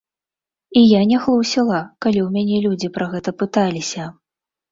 [0.79, 4.09] І я не хлусіла, калі ў мяне людзі пра гэта пыталіся.